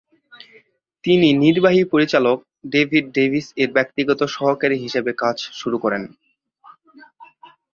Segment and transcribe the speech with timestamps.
[1.03, 2.37] তিনি নির্বাহী পরিচালক
[2.71, 6.03] ডেভিড ডেভিস এর ব্যক্তিগত সহকারী হিসেবে কাজ শুরু করেন।